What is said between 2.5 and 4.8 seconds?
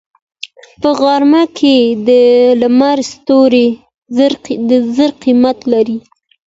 لمر سیوری د